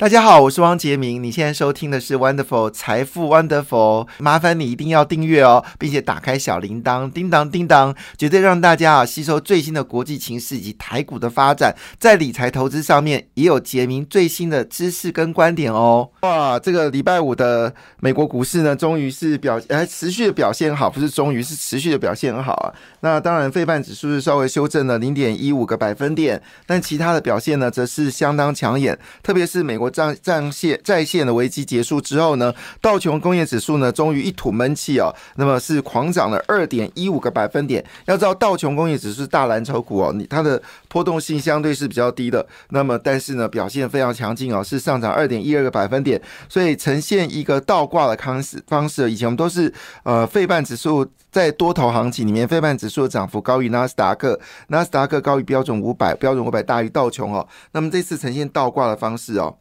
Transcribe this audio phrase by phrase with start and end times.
[0.00, 1.22] 大家好，我是汪杰明。
[1.22, 16.08] 你现在收听的是 Wonderful 财富 Wonderful，麻烦你一定要订阅哦，并且打开小铃铛，叮当叮当，绝对让大家啊吸收最新的国际情势以及台股的发展，在理财投资上面也有杰明最新的知识跟观点哦。
[16.22, 22.72] 哇，这个礼拜五的美国股市呢，终于是表哎持续的表现好，不是终于是持续的表现很好啊。
[23.00, 29.89] 那当然，费半指数是稍微修正了零点一五个百分点，但其他的表现呢，则是相当抢眼，特别是美国。
[29.90, 37.84] 战战线在线的危机结束之后呢，道琼工业指数呢终于一吐闷气哦，那么是狂涨了二点一五个百分点。
[38.06, 49.10] 要知道道琼工业指数大蓝筹股哦，你它的波动性相对是比较低的，那么但是呢表现非常强劲哦，是上涨二点一二个百分点，所以呈现一个倒挂的方式方式。
[49.10, 49.72] 以前我们都是
[50.04, 57.46] 呃费半指数在多头行情里面，费半指数的涨幅高于纳斯达克，纳斯达克高于标准五百，标准五百大于道琼哦。
[57.72, 59.56] 那么这次呈现倒挂的方式哦。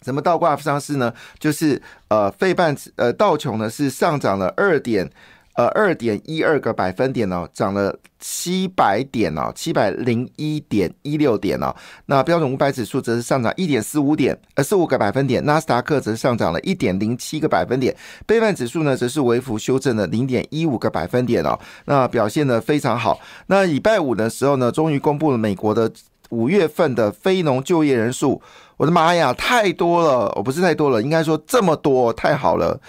[0.00, 1.12] 怎么倒挂上市呢？
[1.38, 5.08] 就是呃，费半呃道琼呢是上涨了二点
[5.54, 11.74] 呃二点一二个百分点哦，涨了七百点哦，七百零一点一六点哦。
[12.06, 17.94] 那标准五百指数则是上涨一点四五点呃四五个百分点，纳斯达克则是上涨了一点零七个百分点，
[18.26, 21.58] 费半指数呢则是微幅修正了零点一五个百分点哦。
[21.86, 23.18] 那表现的非常好。
[23.46, 25.90] 那礼拜五的时候呢，终于公布了美国的
[26.30, 28.42] 五月份的非农就业人数。
[28.76, 30.32] 我的妈呀，太多了！
[30.34, 32.80] 我不是太多了，应该说这么多，太好了。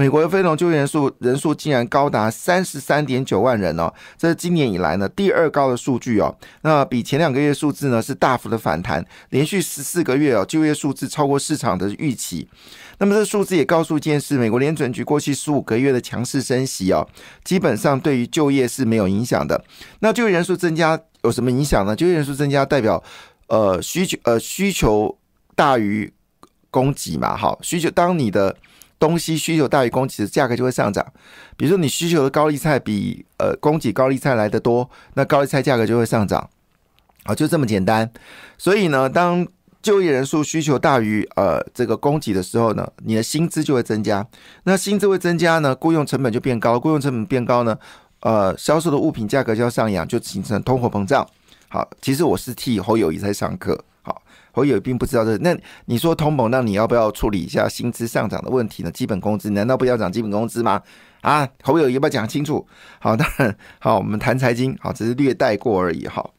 [0.00, 6.34] 美国的非农就业人数人数竟然高达三十三点九万人哦，这是今年以来呢第二高的数据哦。
[6.62, 12.48] 那比前两个月数字呢是大幅的反弹，连续十四个月哦就业数字超过市场的预期。
[12.96, 17.06] 那么这数字也告诉一件事：美国联准局过去十五个月的强势升息哦，
[17.44, 19.62] 基本上对于就业是没有影响的。
[19.98, 21.94] 那就业人数增加有什么影响呢？
[21.94, 23.04] 就业人数增加代表
[23.48, 25.14] 呃需求呃需求。
[25.56, 26.10] 大于
[26.70, 27.90] 供给嘛，好需求。
[27.90, 28.56] 当你的
[29.00, 31.04] 东西需求大于供给的价格就会上涨。
[31.56, 36.48] 比如说你需求的高丽菜比呃供给高丽菜来的多，那高丽菜价格就会上涨。
[37.24, 38.10] 啊，就这么简单。
[38.56, 39.46] 所以呢，当
[39.82, 44.26] 就业人数需求大于呃这个供给的时候呢，你的薪资就会增加。
[44.64, 46.78] 那薪资会增加呢，雇佣成本就变高。
[46.78, 47.76] 雇佣成本变高呢，
[48.20, 51.26] 呃，销售的物品价格就要上扬，就形成通货膨胀。
[51.72, 53.84] 好，其实我是替侯友谊在上课。
[54.02, 54.20] 好
[54.50, 58.90] 侯友并不知道这，那你说通膨，那你要不要处理一下薪资上涨的问题呢？
[58.90, 60.82] 基本工资难道不要涨基本工资吗？
[61.20, 62.66] 啊，侯友要不要讲清楚？
[62.98, 66.08] 好，当然好，我们谈财经，好，只是略带过而已。
[66.08, 66.34] 好，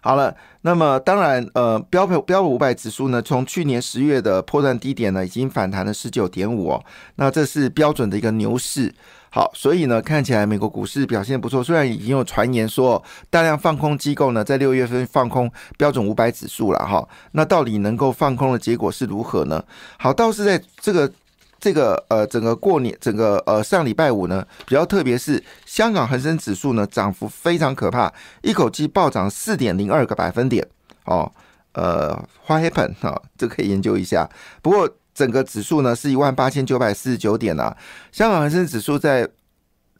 [0.00, 6.82] 好了，那么当然，呃，标普标普五百指数呢，从去年十月的破断低点呢，已经反弹了十九点五哦，
[7.16, 8.94] 那这是标准的一个牛市。
[9.30, 11.62] 好，所以呢，看起来美国股市表现不错。
[11.62, 17.06] 虽然已经有传言说大量放空机构呢，在六月份放空标准五百指数了哈。
[17.32, 19.62] 那到底能够放空的结果是如何呢？
[19.98, 21.12] 好，倒是在这个
[21.60, 28.12] 这个呃整个过年整个呃上礼拜五呢，比较特别是香港恒生指数呢涨幅非常可怕，
[28.42, 30.66] 一口气暴涨四点零二个百分点
[31.04, 31.30] 哦。
[31.74, 33.22] 呃，What happened 哈？
[33.36, 34.28] 这可以研究一下。
[34.62, 34.88] 不过。
[35.18, 37.76] 整个指数呢是一万八千九百四十九点啊，
[38.12, 39.28] 香港恒生指数在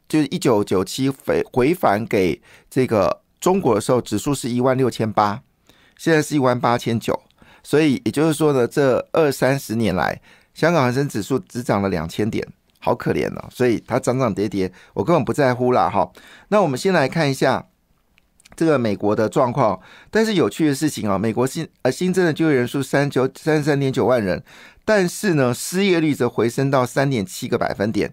[0.08, 2.40] 就是一九九七回回返给
[2.70, 5.42] 这个中国的时候，指数是一万六千八，
[5.96, 7.20] 现在是一万八千九，
[7.64, 10.20] 所以也就是说呢，这二三十年来，
[10.54, 12.46] 香港恒生指数只涨了两千点，
[12.78, 16.08] 好可怜哦，所以它涨涨跌跌，我根本不在乎啦哈。
[16.46, 17.66] 那我们先来看一下。
[18.58, 19.80] 这个美国的状况，
[20.10, 24.42] 但是有趣的事情啊，美国新呃新增的就业人数三九三十三点九万人，
[24.84, 28.12] 但是呢，失业率则回升到三点七个百分点，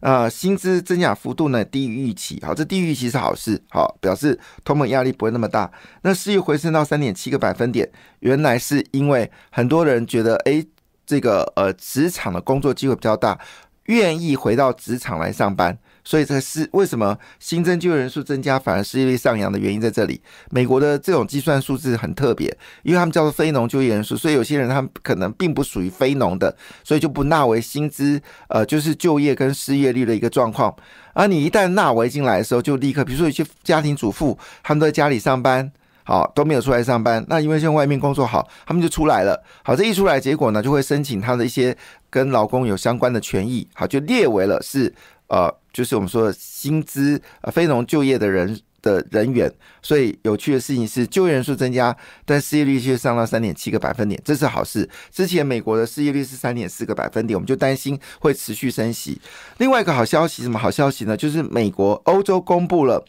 [0.00, 5.72] 啊，薪资增长幅度呢低于预期，好，这低于预期是好事，好，表示通膨压力不会那么大。
[6.02, 7.90] 那失业回升到三点七个百分点，
[8.20, 10.62] 原来是因为很多人觉得，哎，
[11.06, 13.38] 这个呃职场的工作机会比较大，
[13.84, 15.78] 愿意回到职场来上班。
[16.06, 20.20] 所以这是为什么新增就业人数增加，反而失业率上扬的原因在这里。
[20.52, 22.46] 美国的这种计算数字很特别，
[22.84, 30.72] 因为他们叫做非农就业人数，所以有些人他们可能并不属于非农的，所以就不纳为薪资，呃，就是就业跟失业率的一个状况。
[31.12, 35.72] 而你一旦纳为进来的时候，就立刻，比如说有些家庭主妇，他们都在家里上班，
[36.04, 39.42] 好都没有出来上班，那因为现在外面工作好，他们就出来了。
[39.64, 41.76] 好，这一出来，结果呢，就会申请他的一些
[42.08, 44.94] 跟劳工有相关的权益，好，就列为了是。
[45.28, 49.52] 呃，就是我们说的薪资呃非农就业的人的人员，
[49.82, 54.88] 所以有趣的事情是就业人数增加，但失业率却上到三点七个百分点，这是好事。
[55.10, 59.20] 之前美国的失业率是三点四个百分点，我们就担心会持续升息。
[59.58, 61.16] 另外一个好消息，什么好消息呢？
[61.16, 63.04] 就是美国、欧洲公布了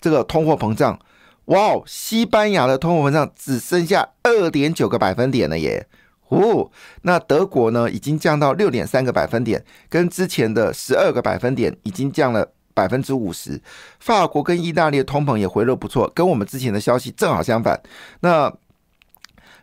[0.00, 0.98] 这个通货膨胀，
[1.44, 5.86] 哇哦，西班牙的通货膨胀只剩下二点九个百分点了耶！
[6.30, 6.70] 哦，
[7.02, 13.60] 那德国呢已经降到六点三个百分点，跟之前的十二个百分点已经降了百分之五十。
[13.98, 17.80] 法国跟意大利的通膨也回落不错，跟我们之前的消息正好相反。
[18.20, 18.52] 那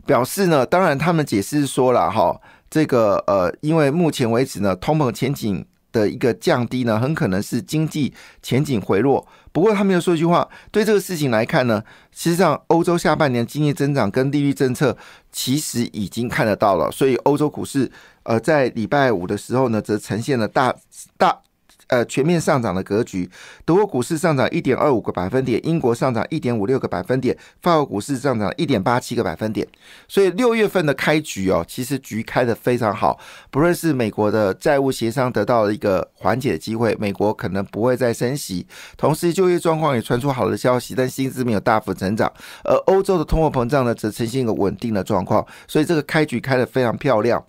[0.06, 5.66] 表示呢，当然他们解释说了哈，这个呃，因为目前为止呢，通膨前景
[5.98, 9.28] 的一个降低呢，很可能是经济前景回落。
[9.52, 14.96] 不过他们又说一句话，对这个事情来看呢，实际上欧洲下半年经济增长跟利率政策
[15.32, 17.92] 其实已经看得到了，所以欧洲股市
[18.24, 20.76] 呃在礼拜五的时候呢，则呈现了大
[21.18, 21.42] 大。
[21.88, 23.30] 呃，全面上涨的格局，
[23.64, 29.66] 德国股市上涨一点二五个百分点，英国上涨一点五六个百分点，法国股市上涨一点八七个百分点。
[30.08, 33.18] 所以六月份的开局哦，其实局开的非常好。
[33.50, 38.68] 不论是美国的债务协商得到了一个缓解的机会，美国可能不会再升息，
[38.98, 42.32] 同时就业状况也传出好的消息，但薪资没有大幅增长。
[42.64, 45.46] 而欧洲的通货膨胀呢，则呈现一个稳定的状况。
[45.68, 47.44] 所以这个开局开的非常漂亮。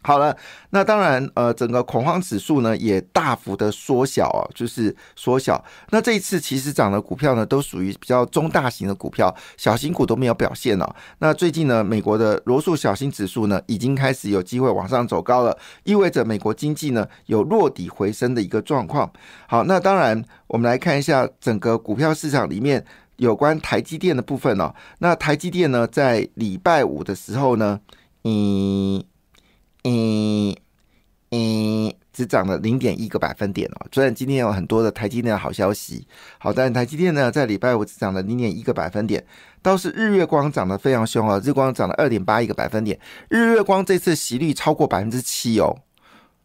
[0.00, 0.34] 好了，
[0.70, 5.62] 那当然，呃，整个恐慌指数呢也大幅的缩小啊，就是缩小。
[5.90, 10.96] 那这一次其实涨的股票呢，都属于比较中大型的股票，小型股都没有表现了。
[11.18, 19.10] 那最近呢，美国的罗素小型指数呢，已经开始有机会往上走高了，意味着美国经济呢有落底回升的一个状况。
[19.48, 22.82] 好，那当然，我们来看一下整个股票市场里面
[23.16, 24.72] 有关台积电的部分哦。
[25.00, 27.80] 那台积电呢，在礼拜五的时候呢，
[28.22, 29.02] 嗯。
[29.88, 30.54] 嗯
[31.30, 33.86] 嗯，只涨了零点一个百分点哦。
[33.92, 36.06] 虽然今天有很多的台积电的好消息，
[36.38, 39.24] 好，但台积电呢，在礼拜五只涨了零点一个百分点。
[39.62, 42.98] 倒是日月光涨得非常凶啊，日光涨了二点八一个百分点。
[43.28, 45.76] 日月光这次息率超过百分之七哦，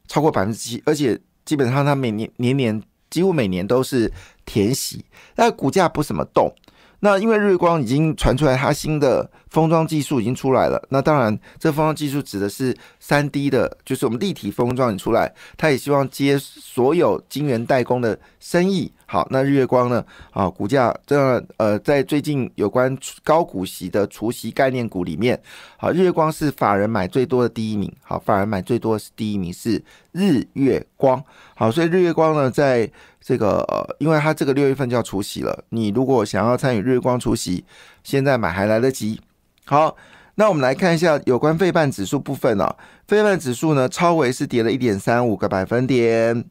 [0.07, 4.11] 超过百分之七，而且基本上它每年年年几乎每年都是
[4.45, 5.05] 填息，
[5.35, 6.53] 那股价不怎么动。
[6.99, 10.83] 那因为日月光已经传出来，它新的封装技术已经出来了。
[10.89, 15.31] 那当然，这封装技术指的是三 D 的，就是我们立体封装出来。
[15.55, 18.91] 它也希望接所有晶圆代工的生意。
[19.05, 20.03] 好，那日月光呢？
[20.31, 21.15] 啊，股价这
[21.57, 25.39] 呃，在最近有关高股息的除息概念股里面，
[25.77, 27.93] 好，日月光是法人买最多的第一名。
[28.01, 29.79] 好，法人买最多的是第一名是
[30.13, 31.23] 日月光。
[31.53, 32.91] 好，所以日月光呢，在
[33.21, 37.63] 这个呃，因为它这个六月份就要除息了，你如果想要参与日月光除息，
[38.03, 39.21] 现在买还来得及。
[39.65, 39.95] 好，
[40.35, 42.75] 那我们来看一下有关费半指数部分哦。
[43.07, 46.43] 费半指数呢，超维是跌了一点三五个百分点，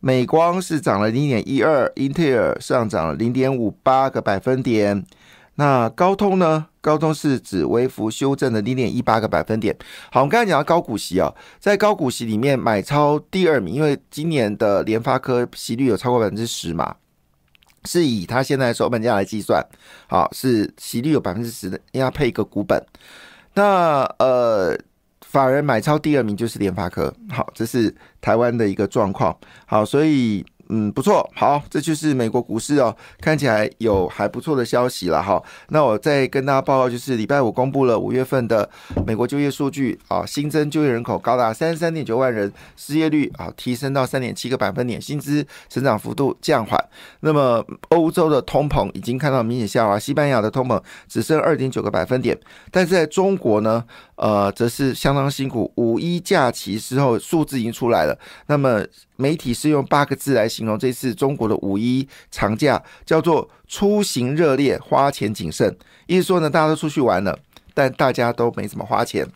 [0.00, 5.04] 美光是涨了零点一二，英特尔上涨了零点五八个百分点。
[5.56, 6.66] 那高通呢？
[6.80, 9.74] 高通是指微幅修正的零点一八个百分点。
[10.10, 16.96] 好，我们刚才讲到高股息啊，在高股息里面买超第二名，因为今年的联发科息率有超过百分之十嘛，
[17.84, 19.64] 是以他现在收盘价来计算，
[20.08, 22.82] 好是息率有百分之十的，要配一个股本。
[23.54, 24.78] 那呃，
[25.20, 29.36] 法人买超第二名就是联发科，好，这是台湾的一个状况。
[29.66, 30.44] 好，所以。
[30.68, 35.42] 嗯，不错，好，这就是美国股市哦，看起来有还不错的消息了哈。
[35.68, 38.68] 那我再跟大家报告，就是礼拜五公布了五月份的
[39.06, 46.82] 美国就业数据啊，新增就业人口高达三十三点九万人，失业率啊提升到三点七个百分点，薪资成长幅度降缓。
[47.20, 52.38] 那么欧洲的通膨已经看到明显下滑，西班牙的通膨只剩二点九个百分点，
[52.70, 53.84] 但是在中国呢，
[54.16, 55.72] 呃，则是相当辛苦。
[55.76, 58.18] 五一假期之后，数字已经出来了。
[58.46, 58.84] 那么
[59.16, 65.76] 媒体是用八个字来形容这次中国的五一长假，叫做“出行热烈，花钱谨慎”。
[66.06, 67.38] 意思说呢，大家都出去玩了，
[67.72, 69.26] 但大家都没怎么花钱。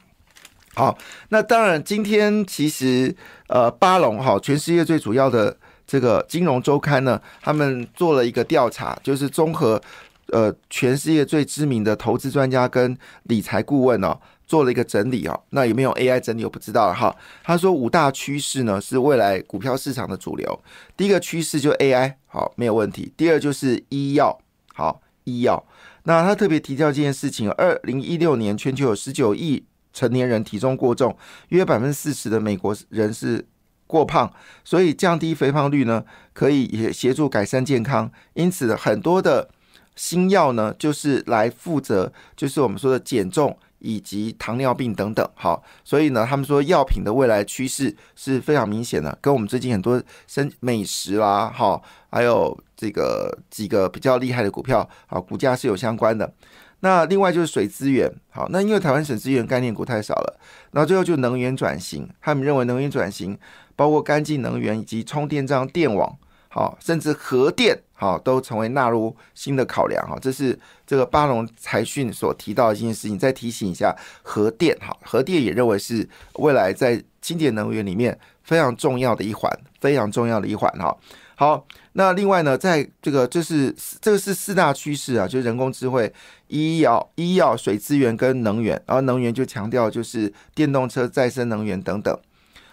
[0.74, 0.96] 好，
[1.30, 3.14] 那当然，今天其实
[3.48, 5.56] 呃，巴龙哈，全世界最主要的
[5.86, 9.80] 这个金融周刊呢，他们做了一个调查，就是综合
[10.28, 14.16] 呃全世界最知名的投资专家跟理财顾问哦。
[14.48, 17.14] 做了一个整理啊，那有没有 AI 整理我不知道哈。
[17.44, 20.60] 他说五大趋势呢是未来股票市场的主流。
[20.96, 23.12] 第一个趋势就 AI，好没有问题。
[23.14, 24.40] 第二就是医药，
[24.72, 25.62] 好医药。
[26.04, 29.62] 那他特别提到这件事情，二零一六年全球有十九亿
[29.92, 31.14] 成年人体重过重，
[31.50, 33.46] 约百分之四十的美国人是
[33.86, 34.32] 过胖，
[34.64, 36.02] 所以降低肥胖率呢，
[36.32, 38.10] 可以也协助改善健康。
[38.32, 39.50] 因此很多的
[39.94, 43.58] 新药呢，就是来负责，就是我们说的减重。
[43.80, 51.80] 以及糖尿病等等，好，所以呢，他们说药品的未来趋势是非常明显的，跟我们最近很多生美食啦，哈，
[52.10, 56.32] 还有这个几个比较厉害的股票，好，股价是有相关的。
[56.80, 60.38] 那另外就是水资源，好，那因为台湾省资源概念股太少了，
[60.72, 63.36] 那最后就能源转型，他们认为能源转型
[63.74, 66.16] 包括干净能源以及充电站电网，
[66.48, 70.16] 好，甚至核电，好，都成为纳入新的考量哈。
[70.22, 73.18] 这是这个巴龙财讯所提到的一件事情。
[73.18, 80.96] 再提醒一下，核电哈，核电也认为是未来在清洁能源里面非常重要的一环，非常重要的一环哈。
[81.34, 86.12] 好，那另外呢，在这个这是这个是四大趋势啊，就是人工智慧、
[86.46, 92.16] 医药、医药、水资源跟能源，然后能源就强调就是电动车、再生能源等等，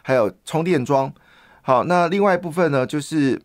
[0.03, 1.11] 还有充电桩。
[1.63, 3.41] 好，那另外一部分呢，就是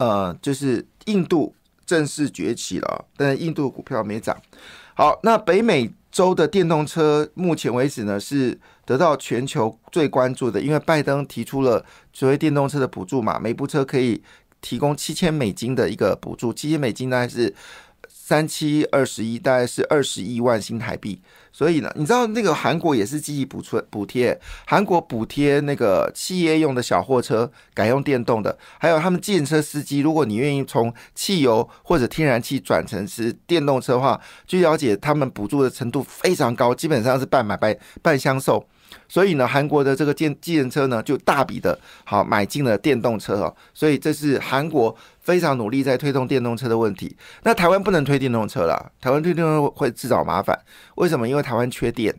[0.00, 1.54] 呃，就是印度
[1.86, 4.36] 正式崛起了，但是印度股票没涨。
[4.94, 8.58] 好，那北美洲的电动车目前为止呢是。
[8.86, 14.20] 得到全球最关注的，因为拜登提出了所谓电动车的补助嘛，每部车可以
[14.60, 17.54] 提供七千美金的一个补助，七千美金大概是
[18.08, 21.22] 三七二十一，大概是二十亿万新台币。
[21.52, 38.64] 所以呢，你知道那个韩国也是积极补出补贴，韩国补贴那个企业用的小货车改用电动的，还有他们进车司机，如果你愿意从汽油或者天然气转成是电动车的话，据了解，他们补助的程度非常高，基本上是半买半半相售。
[39.08, 43.56] 所以呢，韩国的这个电机人车呢，就大笔的好买进了电动车哦。
[43.74, 47.16] 所以这是韩国非常努力在推动电动车的问题。
[47.42, 50.58] 那台湾不能推电动车了，台湾推电动车会自找麻烦。
[50.96, 51.28] 为什么？
[51.28, 52.14] 因为台湾缺电。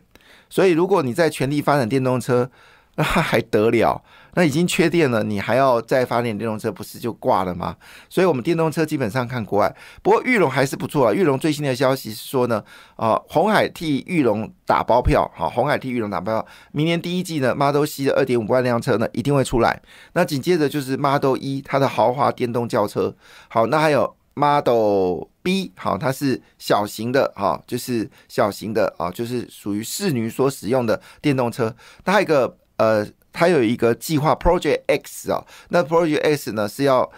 [0.50, 2.50] 所以如果你在全力发展电动车，
[2.96, 4.02] 那还得了？
[4.34, 7.76] 那已经缺电了，你还要再发电电动车，不是就挂了吗？
[8.08, 9.76] 所以，我们电动车基本上看国外。
[10.02, 11.12] 不过，玉龙还是不错啊。
[11.12, 12.64] 玉龙最新的消息是说呢，
[12.96, 19.82] 啊，红海替玉龙打包票，好，红海替玉龙打包票，明年第一季呢，Model C 的二点五万辆车呢一定会出来。
[20.14, 23.14] 那紧接着就是 Model 一，它的豪华电动轿车。
[23.48, 31.76] 好，那还有 Model B，好，它是小型的，哈，就是小型的啊，就是属于侍女所使用的电动车。
[32.02, 33.08] 它一个呃。
[33.34, 37.10] 它有一个计划 Project X 啊，那 Project X 呢是要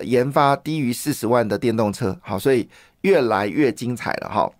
[0.00, 2.66] 研发低于四十万的电动车，好，所以
[3.02, 4.50] 越来越精彩了哈。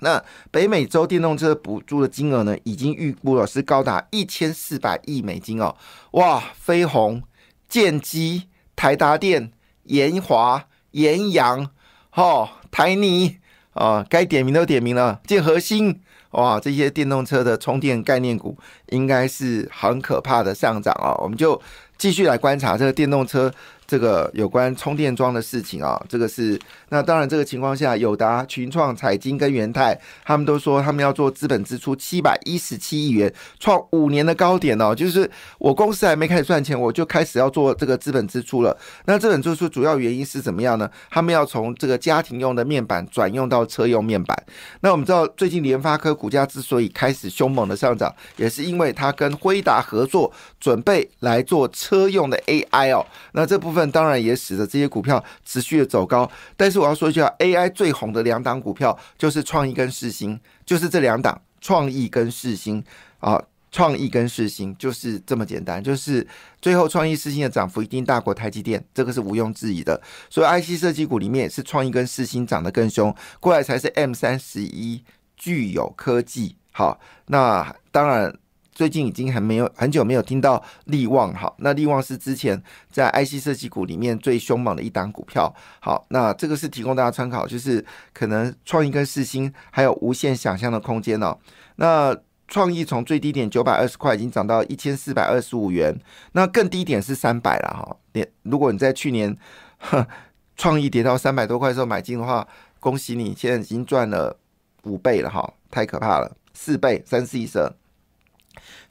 [0.00, 5.76] 那北美洲电动车补助的金额呢，已经预估了是高达一千四百亿美金哦，
[6.12, 7.22] 哇，飞鸿、
[7.68, 9.52] 建机、台达电、
[9.84, 11.68] 延华、延阳、
[12.08, 13.36] 哈、台泥
[13.74, 16.00] 啊，该点名都点名了，建核心。
[16.32, 18.56] 哇，这些电动车的充电概念股
[18.88, 21.14] 应该是很可怕的上涨啊！
[21.22, 21.60] 我们就
[21.96, 23.52] 继续来观察这个电动车。
[23.92, 26.58] 这个有关充电桩的事情啊，这个是
[26.88, 29.94] 那当然这个情况下，友达、群创、彩金跟元泰，
[30.24, 33.30] 他们都说他们要做资本支出七百一十七亿元，
[33.60, 34.94] 创五年的高点哦。
[34.94, 38.74] 就是我公司还没开始赚钱，我就开始要做这个资本支出了。
[39.04, 40.90] 那资本支出主要原因是怎么样呢？
[41.10, 44.34] 他们要从这个家庭用的面板转用到车用面板。
[44.80, 53.04] 那我们知道，最近联发科股价之所以开始凶猛的上涨，也是因为它跟辉达合作，准备来做车用的 AI 哦。
[53.32, 53.81] 那这部分。
[53.90, 62.82] 当然也使得这些股票持续的走高，但是我要说一句啊，AI 最红的两档股票就是创意跟世星，就是这两档，创意跟世星
[63.20, 66.26] 啊，创意跟世星就是这么简单，就是
[66.60, 70.00] 最后创意世星的涨幅一定大过台积电，这个是毋庸置疑的。
[70.30, 75.02] 所以 IC 设计股里面是创意跟世星涨得更凶，过来才是 M 三十一
[75.36, 76.56] 具有科技。
[76.70, 78.36] 好，那当然。
[78.72, 82.60] 最近已经很没有很久没有听到利旺哈，那利旺是之前
[82.90, 85.54] 在 IC 设计股里面最凶猛的一档股票。
[85.80, 91.38] 好，那这个是提供大家参考，就是可能创意跟四星还有无限想象的空间哦。
[91.76, 92.16] 那
[92.48, 95.94] 创意从最低点九百二十块已经涨到一千四百二十五元，
[96.32, 97.96] 那更低点是三百了哈。
[98.12, 99.36] 点如果你在去年
[100.56, 102.46] 创意跌到三百多块的时候买进的话，
[102.80, 104.38] 恭喜你，现在已经赚了
[104.84, 107.74] 五倍了哈，太可怕了，四倍三四一折。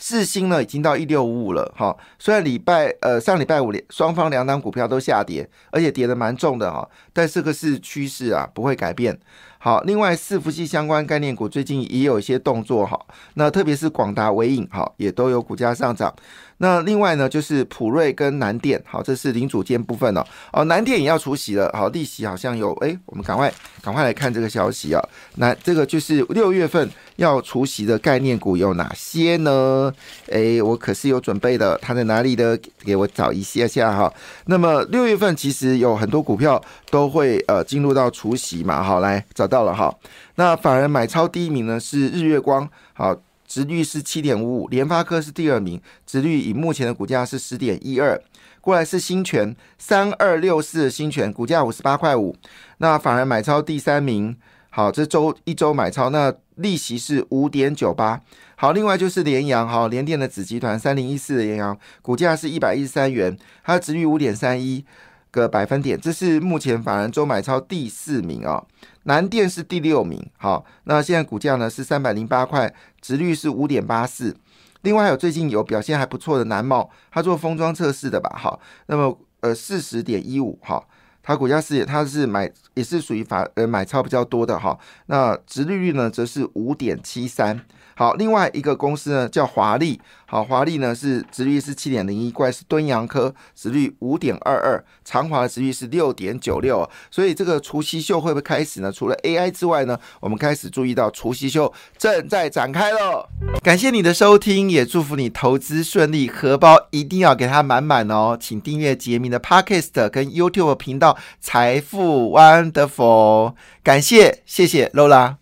[0.03, 9.17] 四星呢已经到一六五五了哈，虽然礼拜呃上礼拜五双方两档股票都下跌，而且跌的蛮重的哈，但这个是趋势啊，不会改变。
[9.63, 12.99] 好，另外伺服器相关概念股最近也有一些动作哈，
[13.35, 16.11] 那特别是广达、微影哈，也都有股价上涨。
[16.57, 20.23] 那另外呢，就是普瑞跟南电，好，这是零组件部分哦。
[20.53, 23.51] 哦，南电也要除息了，好，利息好像有，哎，我们赶快
[23.81, 25.01] 赶快来看这个消息啊。
[25.35, 29.91] 那这个就是六月份要除息的概念股有哪些呢？
[30.31, 32.59] 哎，我可是有准备的，它在哪里的？
[32.83, 34.11] 给我找一下下哈。
[34.45, 39.93] 那么六月份其实有很多股票都会呃进入到除息嘛，好，来找到了哈。
[40.35, 43.15] 那反而买超第一名呢是日月光，好。
[43.51, 48.17] 值率是七点五五，联发科是第二名，值率以目前的股价是十点一二。
[48.61, 52.33] 过来是新权三二六四的新权，股价五十八块五，
[52.77, 54.33] 那反而买超第三名。
[54.69, 58.21] 好，这周一周买超，那利息是五点九八。
[58.55, 64.85] 好，另外就是联阳，好，联电的子集团三零一四的联阳，股价是一百一十三元，它的值率五点三一。
[65.31, 68.63] 个百分点，这是目前法人周买超第四名啊。
[69.03, 72.71] 南电是第六名，好，那现在股价呢是三百零八块，
[73.01, 74.35] 值率是五点八四。
[74.81, 80.87] 另外还有最近有表现还不错的南茂，它做封装测试的吧，好，那么呃四十点一五，好，
[81.23, 87.59] 它股价是它是买也是属于法呃买超比较多的哈，那值利率呢则是五点七三。
[87.93, 98.91] 好，另外一个公司呢叫华丽，好，华丽呢是值率是七点零一，怪是敦洋科，值率五点二二，长华的值率是六点九六，所以这个除夕秀会不会开始呢？
[98.91, 103.29] 除了 AI 之外呢，我们开始注意到除夕秀正在展开了。
[103.61, 108.35] 感谢你的收听，也祝福你投资顺利，荷包一定要给它满满哦。
[108.39, 115.41] 请订阅杰明的 Podcast 跟 YouTube 频道财富 Wonderful，感谢，谢谢 Lola。